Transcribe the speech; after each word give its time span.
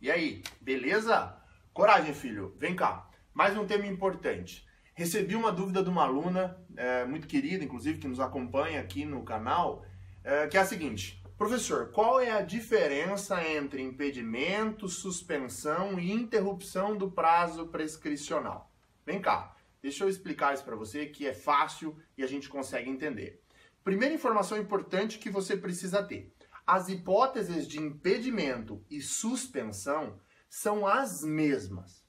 E 0.00 0.12
aí, 0.12 0.44
beleza? 0.60 1.36
Coragem, 1.72 2.14
filho. 2.14 2.54
Vem 2.56 2.76
cá. 2.76 3.10
Mais 3.34 3.56
um 3.56 3.66
tema 3.66 3.84
importante. 3.84 4.64
Recebi 4.94 5.34
uma 5.34 5.50
dúvida 5.50 5.82
de 5.82 5.90
uma 5.90 6.04
aluna, 6.04 6.56
é, 6.76 7.04
muito 7.04 7.26
querida, 7.26 7.64
inclusive, 7.64 7.98
que 7.98 8.06
nos 8.06 8.20
acompanha 8.20 8.80
aqui 8.80 9.04
no 9.04 9.24
canal, 9.24 9.84
é, 10.22 10.46
que 10.46 10.56
é 10.56 10.60
a 10.60 10.64
seguinte: 10.64 11.20
Professor, 11.36 11.90
qual 11.90 12.20
é 12.20 12.30
a 12.30 12.42
diferença 12.42 13.44
entre 13.44 13.82
impedimento, 13.82 14.88
suspensão 14.88 15.98
e 15.98 16.12
interrupção 16.12 16.96
do 16.96 17.10
prazo 17.10 17.66
prescricional? 17.66 18.72
Vem 19.04 19.20
cá, 19.20 19.56
deixa 19.82 20.04
eu 20.04 20.08
explicar 20.08 20.54
isso 20.54 20.64
para 20.64 20.76
você 20.76 21.06
que 21.06 21.26
é 21.26 21.34
fácil 21.34 21.96
e 22.16 22.22
a 22.22 22.26
gente 22.28 22.48
consegue 22.48 22.88
entender. 22.88 23.42
Primeira 23.82 24.14
informação 24.14 24.56
importante 24.56 25.18
que 25.18 25.28
você 25.28 25.56
precisa 25.56 26.04
ter 26.04 26.32
as 26.68 26.90
hipóteses 26.90 27.66
de 27.66 27.80
impedimento 27.80 28.84
e 28.90 29.00
suspensão 29.00 30.20
são 30.50 30.86
as 30.86 31.24
mesmas. 31.24 32.04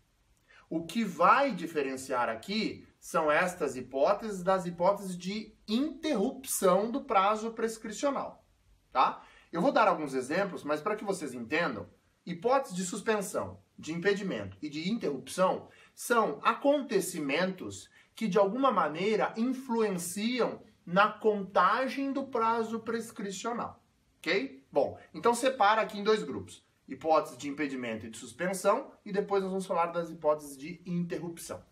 O 0.69 0.85
que 0.85 1.01
vai 1.05 1.55
diferenciar 1.55 2.27
aqui 2.27 2.85
são 2.99 3.31
estas 3.31 3.77
hipóteses 3.77 4.43
das 4.43 4.65
hipóteses 4.65 5.17
de 5.17 5.55
interrupção 5.65 6.91
do 6.91 7.05
prazo 7.05 7.51
prescricional, 7.51 8.45
tá? 8.91 9.23
Eu 9.49 9.61
vou 9.61 9.71
dar 9.71 9.87
alguns 9.87 10.13
exemplos, 10.13 10.65
mas 10.65 10.81
para 10.81 10.97
que 10.97 11.05
vocês 11.05 11.33
entendam, 11.33 11.89
hipóteses 12.25 12.75
de 12.75 12.83
suspensão, 12.83 13.61
de 13.77 13.93
impedimento 13.93 14.57
e 14.61 14.69
de 14.69 14.91
interrupção 14.91 15.69
são 15.95 16.37
acontecimentos 16.43 17.89
que 18.13 18.27
de 18.27 18.37
alguma 18.37 18.73
maneira 18.73 19.33
influenciam 19.37 20.61
na 20.85 21.07
contagem 21.07 22.11
do 22.11 22.27
prazo 22.27 22.81
prescricional 22.81 23.78
ok? 24.19 24.65
Bom, 24.71 24.99
então 25.13 25.33
separa 25.33 25.81
aqui 25.81 25.97
em 25.97 26.03
dois 26.03 26.23
grupos. 26.23 26.63
Hipótese 26.87 27.37
de 27.37 27.49
impedimento 27.49 28.05
e 28.05 28.09
de 28.09 28.17
suspensão, 28.17 28.91
e 29.05 29.11
depois 29.11 29.41
nós 29.41 29.51
vamos 29.51 29.65
falar 29.65 29.87
das 29.87 30.09
hipóteses 30.09 30.57
de 30.57 30.81
interrupção. 30.85 31.63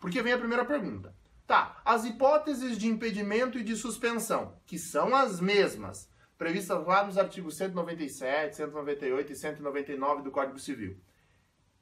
Porque 0.00 0.22
vem 0.22 0.32
a 0.32 0.38
primeira 0.38 0.64
pergunta. 0.64 1.14
Tá, 1.46 1.80
as 1.84 2.04
hipóteses 2.04 2.76
de 2.76 2.88
impedimento 2.88 3.58
e 3.58 3.62
de 3.62 3.76
suspensão, 3.76 4.60
que 4.66 4.78
são 4.78 5.14
as 5.14 5.40
mesmas, 5.40 6.10
previstas 6.36 6.84
lá 6.86 7.04
nos 7.04 7.16
artigos 7.16 7.56
197, 7.56 8.56
198 8.56 9.32
e 9.32 9.36
199 9.36 10.22
do 10.22 10.30
Código 10.30 10.58
Civil, 10.58 11.00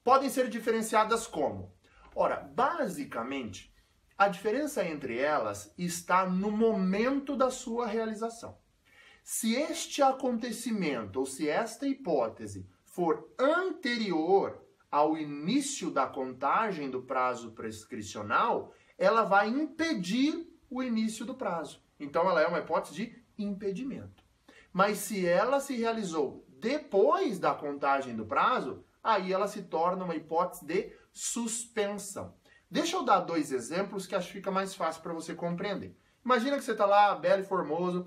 podem 0.05 0.29
ser 0.29 0.48
diferenciadas 0.48 1.27
como? 1.27 1.75
Ora, 2.15 2.37
basicamente, 2.37 3.75
a 4.17 4.29
diferença 4.29 4.85
entre 4.85 5.19
elas 5.19 5.75
está 5.77 6.27
no 6.27 6.51
momento 6.51 7.35
da 7.35 7.51
sua 7.51 7.87
realização. 7.87 8.57
Se 9.27 9.55
este 9.55 10.03
acontecimento 10.03 11.19
ou 11.19 11.25
se 11.25 11.48
esta 11.48 11.89
hipótese 11.89 12.69
for 12.84 13.33
anterior 13.39 14.62
ao 14.91 15.17
início 15.17 15.91
da 15.91 16.06
contagem 16.06 16.91
do 16.91 17.03
prazo 17.03 17.52
prescricional, 17.52 18.75
ela 18.98 19.25
vai 19.25 19.48
impedir 19.48 20.47
o 20.69 20.83
início 20.83 21.25
do 21.25 21.34
prazo. 21.34 21.83
Então, 21.98 22.28
ela 22.28 22.42
é 22.42 22.47
uma 22.47 22.58
hipótese 22.58 22.95
de 22.95 23.25
impedimento. 23.39 24.22
Mas 24.70 24.98
se 24.98 25.27
ela 25.27 25.58
se 25.58 25.75
realizou 25.75 26.45
depois 26.48 27.39
da 27.39 27.55
contagem 27.55 28.14
do 28.14 28.27
prazo, 28.27 28.84
aí 29.02 29.33
ela 29.33 29.48
se 29.48 29.62
torna 29.62 30.05
uma 30.05 30.14
hipótese 30.14 30.67
de 30.67 30.92
suspensão. 31.11 32.34
Deixa 32.70 32.97
eu 32.97 33.02
dar 33.02 33.20
dois 33.20 33.52
exemplos 33.52 34.06
que 34.06 34.14
acho 34.14 34.27
que 34.27 34.34
fica 34.34 34.50
mais 34.50 34.75
fácil 34.75 35.02
para 35.02 35.14
você 35.14 35.34
compreender. 35.34 35.97
Imagina 36.25 36.56
que 36.56 36.64
você 36.64 36.72
está 36.72 36.86
lá, 36.86 37.14
belo 37.14 37.42
e 37.42 37.47
formoso, 37.47 38.06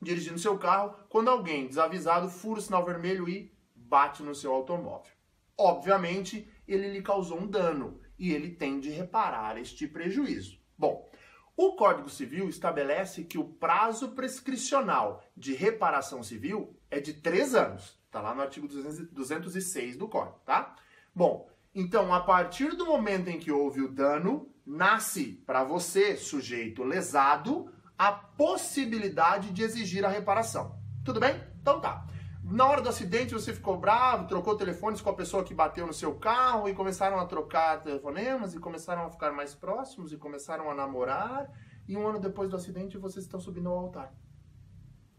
dirigindo 0.00 0.38
seu 0.38 0.58
carro 0.58 0.96
quando 1.08 1.28
alguém 1.28 1.66
desavisado 1.66 2.28
fura 2.28 2.60
o 2.60 2.62
sinal 2.62 2.84
vermelho 2.84 3.28
e 3.28 3.52
bate 3.74 4.22
no 4.22 4.34
seu 4.34 4.52
automóvel. 4.52 5.12
Obviamente, 5.56 6.48
ele 6.66 6.90
lhe 6.90 7.02
causou 7.02 7.40
um 7.40 7.46
dano 7.46 8.00
e 8.18 8.32
ele 8.32 8.50
tem 8.50 8.78
de 8.78 8.90
reparar 8.90 9.58
este 9.58 9.88
prejuízo. 9.88 10.58
Bom, 10.76 11.08
o 11.56 11.74
Código 11.74 12.08
Civil 12.08 12.48
estabelece 12.48 13.24
que 13.24 13.36
o 13.36 13.44
prazo 13.44 14.10
prescricional 14.12 15.24
de 15.36 15.54
reparação 15.54 16.22
civil 16.22 16.78
é 16.88 17.00
de 17.00 17.14
três 17.14 17.54
anos. 17.54 17.98
Está 18.06 18.20
lá 18.20 18.32
no 18.34 18.42
artigo 18.42 18.68
206 18.68 19.96
do 19.96 20.06
Código, 20.06 20.38
tá? 20.46 20.76
Bom, 21.12 21.50
então, 21.74 22.14
a 22.14 22.20
partir 22.20 22.76
do 22.76 22.86
momento 22.86 23.28
em 23.28 23.38
que 23.38 23.50
houve 23.50 23.82
o 23.82 23.92
dano, 23.92 24.52
nasce 24.64 25.42
para 25.44 25.64
você, 25.64 26.16
sujeito 26.16 26.84
lesado, 26.84 27.72
a 27.98 28.12
possibilidade 28.12 29.50
de 29.50 29.62
exigir 29.62 30.04
a 30.04 30.08
reparação. 30.08 30.78
Tudo 31.04 31.18
bem? 31.18 31.42
Então 31.60 31.80
tá. 31.80 32.06
Na 32.44 32.64
hora 32.66 32.80
do 32.80 32.88
acidente 32.88 33.34
você 33.34 33.52
ficou 33.52 33.76
bravo, 33.76 34.28
trocou 34.28 34.56
telefones 34.56 35.02
com 35.02 35.10
a 35.10 35.14
pessoa 35.14 35.44
que 35.44 35.52
bateu 35.52 35.86
no 35.86 35.92
seu 35.92 36.14
carro 36.14 36.68
e 36.68 36.74
começaram 36.74 37.18
a 37.18 37.26
trocar 37.26 37.82
telefonemas 37.82 38.54
e 38.54 38.58
começaram 38.58 39.04
a 39.04 39.10
ficar 39.10 39.32
mais 39.32 39.54
próximos 39.54 40.12
e 40.12 40.16
começaram 40.16 40.70
a 40.70 40.74
namorar. 40.74 41.50
E 41.86 41.96
um 41.96 42.06
ano 42.06 42.20
depois 42.20 42.48
do 42.48 42.56
acidente 42.56 42.96
vocês 42.96 43.24
estão 43.24 43.40
subindo 43.40 43.68
ao 43.68 43.78
altar. 43.78 44.14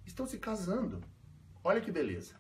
Estão 0.06 0.26
se 0.26 0.40
casando. 0.40 1.02
Olha 1.64 1.82
que 1.82 1.92
beleza. 1.92 2.36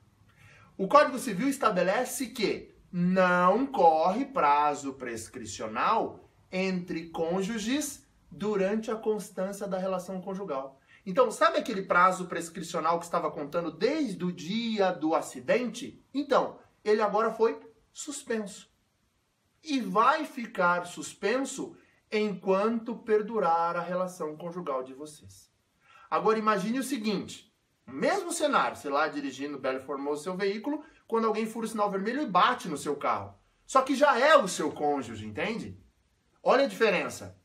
O 0.78 0.88
Código 0.88 1.19
Civil 1.19 1.49
estabelece 1.49 2.28
que 2.28 2.73
não 2.91 3.67
corre 3.67 4.25
prazo 4.25 4.94
prescricional 4.94 6.31
entre 6.51 7.09
cônjuges 7.09 8.09
durante 8.31 8.91
a 8.91 8.95
constância 8.95 9.67
da 9.67 9.78
relação 9.78 10.22
conjugal. 10.22 10.79
Então, 11.06 11.31
sabe 11.31 11.57
aquele 11.57 11.84
prazo 11.84 12.28
prescricional 12.28 13.00
que 13.00 13.06
estava 13.06 13.31
contando 13.31 13.72
desde 13.72 14.23
o 14.23 14.31
dia 14.31 14.91
do 14.91 15.16
acidente? 15.16 16.03
Então, 16.13 16.59
ele 16.84 17.01
agora 17.01 17.31
foi 17.31 17.59
suspenso. 17.91 18.69
E 19.63 19.79
vai 19.79 20.25
ficar 20.25 20.85
suspenso 20.85 21.75
enquanto 22.12 22.95
perdurar 22.95 23.75
a 23.75 23.81
relação 23.81 24.35
conjugal 24.38 24.84
de 24.84 24.94
vocês. 24.94 25.51
Agora 26.09 26.40
imagine 26.40 26.79
o 26.79 26.84
seguinte: 26.84 27.53
mesmo 27.85 28.31
cenário, 28.31 28.78
sei 28.78 28.91
lá, 28.91 29.07
dirigindo 29.07 29.59
belo 29.59 29.79
formoso 29.79 30.23
seu 30.23 30.35
veículo, 30.35 30.84
quando 31.07 31.28
alguém 31.28 31.46
fura 31.46 31.66
o 31.66 31.69
sinal 31.69 31.90
vermelho 31.90 32.22
e 32.22 32.28
bate 32.28 32.67
no 32.67 32.78
seu 32.78 32.96
carro. 32.96 33.35
Só 33.66 33.81
que 33.81 33.96
já 33.96 34.17
é 34.17 34.35
o 34.35 34.47
seu 34.47 34.72
cônjuge, 34.72 35.25
entende? 35.25 35.79
Olha 36.41 36.66
a 36.66 36.67
diferença 36.67 37.38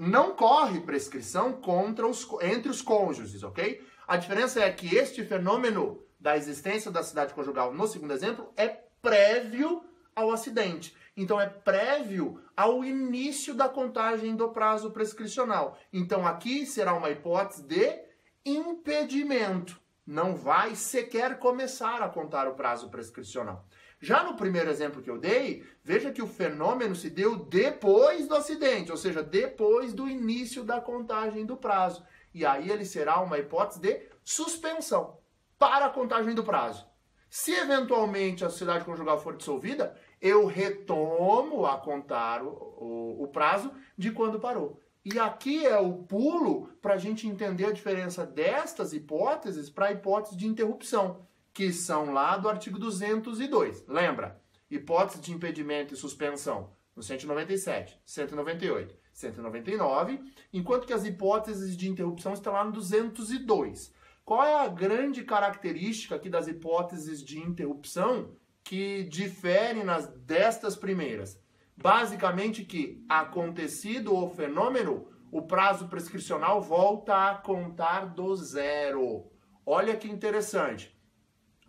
não 0.00 0.34
corre 0.34 0.80
prescrição 0.80 1.52
contra 1.52 2.06
os, 2.06 2.26
entre 2.40 2.70
os 2.70 2.80
cônjuges, 2.80 3.42
ok? 3.42 3.86
A 4.08 4.16
diferença 4.16 4.58
é 4.58 4.72
que 4.72 4.96
este 4.96 5.22
fenômeno 5.22 6.02
da 6.18 6.38
existência 6.38 6.90
da 6.90 7.02
cidade 7.02 7.34
conjugal, 7.34 7.74
no 7.74 7.86
segundo 7.86 8.14
exemplo, 8.14 8.50
é 8.56 8.66
prévio 9.02 9.84
ao 10.16 10.30
acidente. 10.30 10.96
Então, 11.14 11.38
é 11.38 11.46
prévio 11.46 12.42
ao 12.56 12.82
início 12.82 13.52
da 13.52 13.68
contagem 13.68 14.34
do 14.34 14.48
prazo 14.48 14.90
prescricional. 14.90 15.76
Então, 15.92 16.26
aqui 16.26 16.64
será 16.64 16.94
uma 16.94 17.10
hipótese 17.10 17.62
de 17.62 18.02
impedimento. 18.42 19.78
Não 20.06 20.34
vai 20.34 20.76
sequer 20.76 21.38
começar 21.38 22.00
a 22.00 22.08
contar 22.08 22.48
o 22.48 22.54
prazo 22.54 22.88
prescricional. 22.88 23.66
Já 24.02 24.24
no 24.24 24.34
primeiro 24.34 24.70
exemplo 24.70 25.02
que 25.02 25.10
eu 25.10 25.18
dei, 25.18 25.62
veja 25.84 26.10
que 26.10 26.22
o 26.22 26.26
fenômeno 26.26 26.96
se 26.96 27.10
deu 27.10 27.36
depois 27.36 28.26
do 28.26 28.34
acidente, 28.34 28.90
ou 28.90 28.96
seja, 28.96 29.22
depois 29.22 29.92
do 29.92 30.08
início 30.08 30.64
da 30.64 30.80
contagem 30.80 31.44
do 31.44 31.54
prazo. 31.54 32.02
E 32.32 32.46
aí 32.46 32.70
ele 32.70 32.86
será 32.86 33.20
uma 33.20 33.38
hipótese 33.38 33.80
de 33.80 34.08
suspensão 34.24 35.18
para 35.58 35.86
a 35.86 35.90
contagem 35.90 36.34
do 36.34 36.42
prazo. 36.42 36.88
Se 37.28 37.52
eventualmente 37.52 38.42
a 38.42 38.48
sociedade 38.48 38.86
conjugal 38.86 39.20
for 39.20 39.36
dissolvida, 39.36 39.94
eu 40.20 40.46
retomo 40.46 41.66
a 41.66 41.76
contar 41.76 42.42
o, 42.42 42.48
o, 42.48 43.24
o 43.24 43.28
prazo 43.28 43.70
de 43.98 44.10
quando 44.10 44.40
parou. 44.40 44.80
E 45.04 45.18
aqui 45.18 45.66
é 45.66 45.78
o 45.78 45.92
pulo 45.92 46.68
para 46.80 46.94
a 46.94 46.98
gente 46.98 47.28
entender 47.28 47.66
a 47.66 47.72
diferença 47.72 48.26
destas 48.26 48.94
hipóteses 48.94 49.68
para 49.68 49.86
a 49.86 49.92
hipótese 49.92 50.36
de 50.36 50.46
interrupção 50.46 51.28
que 51.52 51.72
são 51.72 52.12
lá 52.12 52.36
do 52.36 52.48
artigo 52.48 52.78
202. 52.78 53.84
Lembra? 53.86 54.40
Hipótese 54.70 55.20
de 55.20 55.32
impedimento 55.32 55.94
e 55.94 55.96
suspensão 55.96 56.70
no 56.94 57.02
197, 57.02 57.98
198, 58.04 58.94
199, 59.12 60.20
enquanto 60.52 60.86
que 60.86 60.92
as 60.92 61.04
hipóteses 61.04 61.76
de 61.76 61.88
interrupção 61.88 62.32
estão 62.32 62.52
lá 62.52 62.64
no 62.64 62.72
202. 62.72 63.92
Qual 64.24 64.44
é 64.44 64.54
a 64.54 64.68
grande 64.68 65.24
característica 65.24 66.14
aqui 66.14 66.28
das 66.28 66.46
hipóteses 66.46 67.24
de 67.24 67.38
interrupção 67.38 68.36
que 68.62 69.04
diferem 69.04 69.82
nas 69.82 70.06
destas 70.06 70.76
primeiras? 70.76 71.40
Basicamente 71.76 72.64
que 72.64 73.04
acontecido 73.08 74.14
o 74.14 74.28
fenômeno, 74.28 75.08
o 75.32 75.42
prazo 75.42 75.88
prescricional 75.88 76.60
volta 76.60 77.30
a 77.30 77.34
contar 77.34 78.06
do 78.06 78.36
zero. 78.36 79.26
Olha 79.64 79.96
que 79.96 80.08
interessante. 80.08 80.94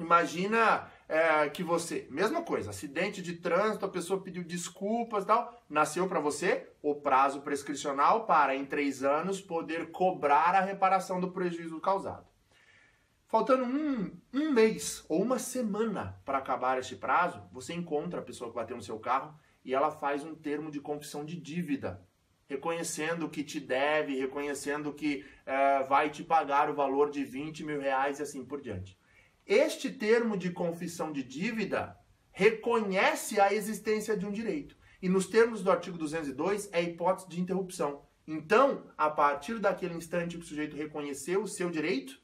Imagina 0.02 0.88
é, 1.08 1.48
que 1.50 1.64
você, 1.64 2.08
mesma 2.10 2.42
coisa, 2.42 2.72
acidente 2.72 3.22
de 3.22 3.34
trânsito, 3.34 3.86
a 3.86 3.90
pessoa 3.90 4.22
pediu 4.22 4.44
desculpas 4.44 5.26
tal, 5.26 5.64
nasceu 5.70 6.08
para 6.08 6.20
você 6.20 6.70
o 6.82 6.96
prazo 6.96 7.42
prescricional 7.42 8.26
para, 8.26 8.56
em 8.56 8.66
três 8.66 9.04
anos, 9.04 9.40
poder 9.40 9.92
cobrar 9.92 10.56
a 10.56 10.62
reparação 10.62 11.20
do 11.20 11.32
prejuízo 11.32 11.80
causado. 11.80 12.26
Faltando 13.28 13.64
um, 13.64 14.12
um 14.34 14.52
mês 14.52 15.06
ou 15.08 15.22
uma 15.22 15.38
semana 15.38 16.20
para 16.26 16.40
acabar 16.40 16.80
este 16.80 16.96
prazo, 16.96 17.42
você 17.52 17.74
encontra 17.74 18.20
a 18.20 18.24
pessoa 18.24 18.50
que 18.50 18.56
bateu 18.56 18.76
no 18.76 18.84
seu 18.84 19.00
carro 19.00 19.34
e 19.64 19.74
ela 19.74 19.92
faz 19.92 20.24
um 20.24 20.34
termo 20.34 20.72
de 20.72 20.82
confissão 20.82 21.24
de 21.24 21.40
dívida, 21.40 22.06
reconhecendo 22.48 23.30
que 23.30 23.44
te 23.44 23.60
deve, 23.60 24.20
reconhecendo 24.20 24.92
que 24.92 25.26
é, 25.46 25.84
vai 25.84 26.10
te 26.10 26.24
pagar 26.24 26.70
o 26.70 26.74
valor 26.74 27.10
de 27.10 27.24
20 27.24 27.64
mil 27.64 27.80
reais 27.80 28.20
e 28.20 28.24
assim 28.24 28.44
por 28.44 28.60
diante. 28.60 29.00
Este 29.52 29.92
termo 29.92 30.38
de 30.38 30.50
confissão 30.50 31.12
de 31.12 31.22
dívida 31.22 32.00
reconhece 32.32 33.38
a 33.38 33.54
existência 33.54 34.16
de 34.16 34.26
um 34.26 34.32
direito. 34.32 34.78
E 35.02 35.10
nos 35.10 35.28
termos 35.28 35.62
do 35.62 35.70
artigo 35.70 35.98
202 35.98 36.70
é 36.72 36.82
hipótese 36.82 37.28
de 37.28 37.42
interrupção. 37.42 38.06
Então, 38.26 38.86
a 38.98 39.10
partir 39.10 39.60
daquele 39.60 39.94
instante 39.94 40.38
que 40.38 40.44
o 40.46 40.48
sujeito 40.48 40.78
reconheceu 40.78 41.44
o 41.44 41.50
seu 41.50 41.70
direito, 41.70 42.18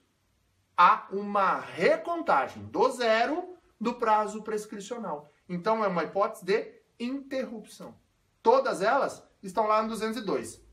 há 0.77 1.05
uma 1.11 1.59
recontagem 1.59 2.63
do 2.67 2.89
zero 2.91 3.57
do 3.77 3.95
prazo 3.95 4.41
prescricional. 4.41 5.29
Então 5.49 5.83
é 5.83 5.87
uma 5.89 6.05
hipótese 6.05 6.45
de 6.45 6.81
interrupção. 6.97 7.99
Todas 8.41 8.81
elas 8.81 9.21
estão 9.43 9.67
lá 9.67 9.81
no 9.81 9.89
202. 9.89 10.65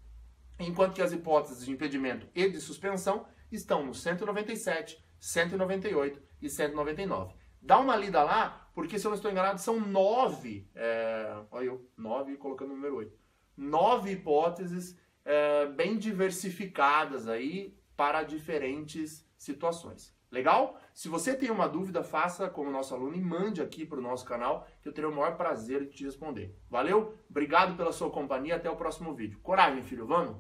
Enquanto 0.61 0.95
que 0.95 1.03
as 1.03 1.11
hipóteses 1.11 1.65
de 1.65 1.73
impedimento 1.73 2.29
e 2.33 2.49
de 2.49 2.61
suspensão 2.61 3.27
estão 3.51 3.85
no 3.85 3.93
197, 3.93 5.04
198 5.25 6.21
e 6.43 6.51
199. 6.51 7.35
Dá 7.61 7.79
uma 7.79 7.97
lida 7.97 8.23
lá, 8.23 8.69
porque 8.75 8.99
se 8.99 9.07
eu 9.07 9.09
não 9.09 9.17
estou 9.17 9.31
enganado, 9.31 9.59
são 9.59 9.81
nove. 9.81 10.69
É, 10.75 11.35
olha 11.51 11.65
eu, 11.65 11.91
nove 11.97 12.37
colocando 12.37 12.73
o 12.73 12.75
número 12.75 12.97
8. 12.97 13.19
Nove 13.57 14.13
hipóteses 14.13 14.99
é, 15.25 15.65
bem 15.67 15.97
diversificadas 15.97 17.27
aí 17.27 17.75
para 17.97 18.23
diferentes 18.23 19.27
situações. 19.39 20.15
Legal? 20.31 20.79
Se 20.93 21.09
você 21.09 21.35
tem 21.35 21.51
uma 21.51 21.69
dúvida, 21.69 22.03
faça 22.03 22.51
como 22.51 22.71
nosso 22.71 22.93
aluno 22.93 23.17
e 23.17 23.21
mande 23.21 23.63
aqui 23.63 23.87
para 23.87 23.99
o 24.01 24.03
nosso 24.03 24.27
canal, 24.27 24.67
que 24.83 24.89
eu 24.89 24.93
terei 24.93 25.09
o 25.09 25.15
maior 25.15 25.37
prazer 25.37 25.87
de 25.87 25.97
te 25.97 26.05
responder. 26.05 26.55
Valeu? 26.69 27.17
Obrigado 27.31 27.77
pela 27.77 27.93
sua 27.93 28.11
companhia. 28.11 28.57
Até 28.57 28.69
o 28.69 28.77
próximo 28.77 29.15
vídeo. 29.15 29.39
Coragem, 29.43 29.83
filho. 29.83 30.07
Vamos? 30.07 30.33